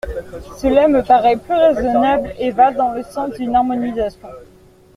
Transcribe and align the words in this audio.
Cela 0.57 0.87
me 0.87 1.03
paraît 1.03 1.37
plus 1.37 1.53
raisonnable 1.53 2.33
et 2.39 2.49
va 2.49 2.71
dans 2.71 2.91
le 2.91 3.03
sens 3.03 3.33
d’une 3.35 3.55
harmonisation. 3.55 4.29